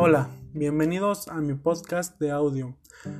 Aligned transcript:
Hola, 0.00 0.30
bienvenidos 0.52 1.26
a 1.26 1.40
mi 1.40 1.54
podcast 1.54 2.20
de 2.20 2.30
audio. 2.30 2.76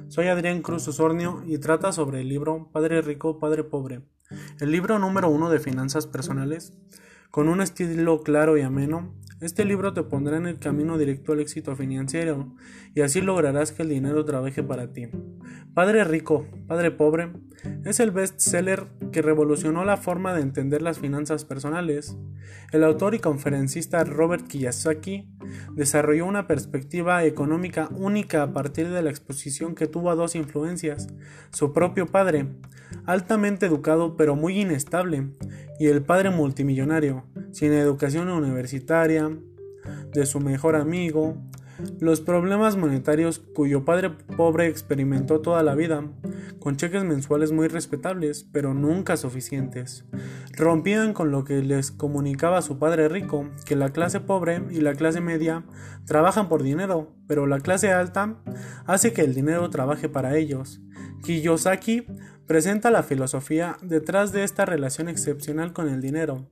Soy 0.07 0.29
Adrián 0.29 0.63
Cruz 0.63 0.87
Osornio 0.87 1.43
y 1.45 1.59
trata 1.59 1.91
sobre 1.91 2.21
el 2.21 2.29
libro 2.29 2.71
Padre 2.71 3.03
Rico, 3.03 3.41
Padre 3.41 3.65
Pobre, 3.65 4.03
el 4.61 4.71
libro 4.71 5.01
número 5.01 5.29
uno 5.29 5.51
de 5.51 5.59
finanzas 5.59 6.07
personales. 6.07 6.73
Con 7.31 7.49
un 7.49 7.61
estilo 7.61 8.23
claro 8.23 8.57
y 8.57 8.63
ameno, 8.63 9.15
este 9.41 9.67
libro 9.67 9.93
te 9.93 10.03
pondrá 10.03 10.39
en 10.39 10.47
el 10.47 10.59
camino 10.59 10.97
directo 10.97 11.33
al 11.33 11.41
éxito 11.41 11.77
financiero 11.77 12.57
y 12.95 13.03
así 13.03 13.21
lograrás 13.21 13.71
que 13.71 13.83
el 13.83 13.91
dinero 13.91 14.25
trabaje 14.25 14.63
para 14.63 14.93
ti. 14.93 15.09
Padre 15.75 16.05
Rico, 16.05 16.47
Padre 16.67 16.91
Pobre 16.91 17.31
es 17.85 18.01
el 18.01 18.11
bestseller 18.11 18.87
que 19.13 19.23
revolucionó 19.23 19.85
la 19.85 19.97
forma 19.97 20.33
de 20.33 20.41
entender 20.41 20.81
las 20.81 20.99
finanzas 20.99 21.45
personales. 21.45 22.17
El 22.73 22.83
autor 22.83 23.15
y 23.15 23.19
conferencista 23.19 24.03
Robert 24.05 24.49
Kiyosaki 24.49 25.29
desarrolló 25.75 26.27
una 26.27 26.47
perspectiva 26.47 27.25
económica 27.25 27.91
única 27.93 28.43
a 28.43 28.53
partir 28.53 28.89
de 28.89 29.03
la 29.03 29.11
exposición 29.11 29.75
que 29.75 29.87
tuvo 29.87 30.11
a 30.11 30.15
dos 30.15 30.35
influencias, 30.35 31.09
su 31.51 31.73
propio 31.73 32.07
padre, 32.07 32.49
altamente 33.07 33.67
educado 33.67 34.17
pero 34.17 34.35
muy 34.35 34.61
inestable, 34.61 35.29
y 35.79 35.87
el 35.87 36.03
padre 36.03 36.31
multimillonario, 36.31 37.25
sin 37.53 37.73
educación 37.73 38.29
universitaria, 38.29 39.31
de 40.13 40.27
su 40.27 40.41
mejor 40.41 40.77
amigo, 40.77 41.37
los 42.01 42.21
problemas 42.21 42.77
monetarios 42.77 43.39
cuyo 43.39 43.85
padre 43.85 44.11
pobre 44.11 44.67
experimentó 44.67 45.41
toda 45.41 45.63
la 45.63 45.75
vida, 45.77 46.05
con 46.59 46.77
cheques 46.77 47.05
mensuales 47.05 47.53
muy 47.53 47.69
respetables, 47.69 48.49
pero 48.53 48.75
nunca 48.75 49.17
suficientes. 49.17 50.05
Rompían 50.57 51.13
con 51.13 51.31
lo 51.31 51.45
que 51.45 51.63
les 51.63 51.93
comunicaba 51.93 52.63
su 52.63 52.79
padre 52.79 53.09
rico, 53.09 53.49
que 53.65 53.77
la 53.77 53.91
clase 53.91 54.19
pobre 54.19 54.63
y 54.71 54.81
la 54.81 54.95
clase 54.95 55.21
media 55.21 55.65
trabajan 56.05 56.49
por 56.49 56.65
dinero, 56.65 57.13
pero 57.29 57.47
la 57.47 57.61
clase 57.61 57.93
alta 57.93 58.39
hace 58.87 59.13
que 59.13 59.23
el 59.23 59.35
dinero 59.35 59.71
trabaje 59.71 60.09
para 60.09 60.37
ellos. 60.37 60.81
Kiyosaki 61.23 62.07
presenta 62.49 62.91
la 62.91 63.03
filosofía 63.03 63.77
detrás 63.83 64.33
de 64.33 64.43
esta 64.43 64.65
relación 64.65 65.09
excepcional 65.09 65.75
con 65.75 65.89
el 65.89 66.01
dinero. 66.01 66.49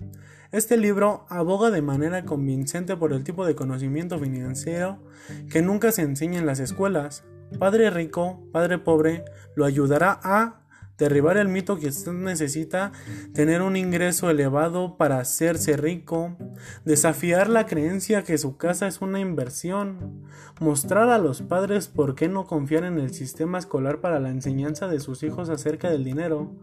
Este 0.53 0.77
libro 0.77 1.25
aboga 1.31 1.71
de 1.71 1.81
manera 1.81 2.25
convincente 2.25 2.97
por 2.97 3.15
el 3.15 3.25
tipo 3.25 3.47
de 3.47 3.57
conocimiento 3.57 4.19
financiero 4.19 5.03
que 5.51 5.63
nunca 5.63 5.91
se 5.93 6.03
enseña 6.03 6.39
en 6.39 6.47
las 6.47 6.61
escuelas. 6.61 7.25
Padre 7.59 7.91
rico, 7.91 8.47
padre 8.53 8.79
pobre, 8.79 9.25
lo 9.57 9.65
ayudará 9.65 10.21
a 10.23 10.66
derribar 10.99 11.37
el 11.37 11.49
mito 11.49 11.79
que 11.79 11.89
usted 11.89 12.13
necesita 12.13 12.93
tener 13.35 13.63
un 13.63 13.77
ingreso 13.77 14.31
elevado 14.31 14.97
para 14.97 15.19
hacerse 15.19 15.77
rico, 15.77 16.37
desafiar 16.85 17.49
la 17.49 17.67
creencia 17.67 18.25
que 18.25 18.39
su 18.39 18.57
casa 18.57 18.87
es 18.87 19.01
una 19.01 19.21
inversión, 19.21 20.23
mostrar 20.61 21.11
a 21.11 21.19
los 21.19 21.43
padres 21.43 21.89
por 21.89 22.15
qué 22.15 22.29
no 22.29 22.47
confiar 22.47 22.85
en 22.85 22.99
el 22.99 23.13
sistema 23.13 23.59
escolar 23.59 24.01
para 24.01 24.21
la 24.21 24.31
enseñanza 24.31 24.89
de 24.89 25.01
sus 25.01 25.23
hijos 25.23 25.51
acerca 25.51 25.91
del 25.91 26.05
dinero, 26.05 26.55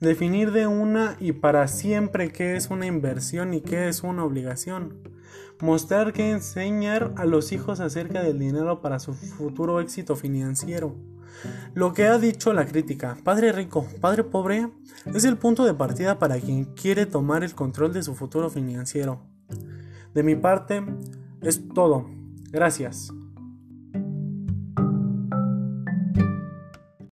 definir 0.00 0.52
de 0.52 0.66
una 0.66 1.16
y 1.20 1.32
para 1.32 1.66
siempre 1.68 2.32
qué 2.32 2.56
es 2.56 2.70
una 2.70 2.86
inversión 2.86 3.54
y 3.54 3.60
qué 3.60 3.88
es 3.88 4.02
una 4.02 4.24
obligación, 4.24 4.94
mostrar 5.60 6.12
que 6.12 6.30
enseñar 6.30 7.12
a 7.16 7.24
los 7.24 7.52
hijos 7.52 7.80
acerca 7.80 8.22
del 8.22 8.38
dinero 8.38 8.80
para 8.80 8.98
su 8.98 9.12
futuro 9.14 9.80
éxito 9.80 10.16
financiero, 10.16 10.96
lo 11.74 11.92
que 11.92 12.06
ha 12.06 12.18
dicho 12.18 12.52
la 12.52 12.66
crítica, 12.66 13.16
padre 13.24 13.52
rico, 13.52 13.86
padre 14.00 14.24
pobre, 14.24 14.68
es 15.06 15.24
el 15.24 15.36
punto 15.36 15.64
de 15.64 15.74
partida 15.74 16.18
para 16.18 16.38
quien 16.40 16.64
quiere 16.64 17.06
tomar 17.06 17.44
el 17.44 17.54
control 17.54 17.92
de 17.92 18.02
su 18.02 18.14
futuro 18.14 18.50
financiero. 18.50 19.20
De 20.14 20.22
mi 20.22 20.34
parte, 20.36 20.84
es 21.40 21.68
todo. 21.74 22.10
Gracias. 22.50 23.12